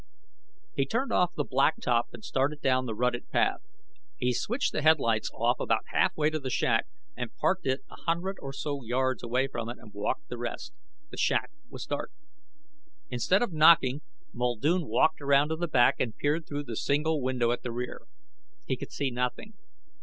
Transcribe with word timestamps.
He 0.73 0.87
turned 0.87 1.11
off 1.13 1.35
the 1.35 1.43
blacktop 1.45 2.05
and 2.11 2.25
started 2.25 2.59
down 2.59 2.87
the 2.87 2.95
rutted 2.95 3.29
path. 3.29 3.61
He 4.17 4.33
switched 4.33 4.71
the 4.71 4.81
headlights 4.81 5.29
off 5.31 5.59
about 5.59 5.83
halfway 5.89 6.31
to 6.31 6.39
the 6.39 6.49
shack, 6.49 6.87
and 7.15 7.35
parked 7.35 7.67
it 7.67 7.81
a 7.87 7.97
hundred 8.07 8.37
or 8.41 8.51
so 8.51 8.83
yards 8.83 9.21
away 9.21 9.47
from 9.47 9.69
it 9.69 9.77
and 9.79 9.93
walked 9.93 10.27
the 10.29 10.39
rest. 10.39 10.73
The 11.11 11.17
shack 11.17 11.51
was 11.69 11.85
dark. 11.85 12.09
Instead 13.11 13.43
of 13.43 13.53
knocking, 13.53 14.01
Muldoon 14.33 14.87
walked 14.87 15.21
around 15.21 15.49
to 15.49 15.55
the 15.55 15.67
back 15.67 15.99
and 15.99 16.17
peered 16.17 16.47
through 16.47 16.63
the 16.63 16.75
single 16.75 17.21
window 17.21 17.51
at 17.51 17.61
the 17.61 17.71
rear. 17.71 18.01
He 18.65 18.77
could 18.77 18.91
see 18.91 19.11
nothing. 19.11 19.53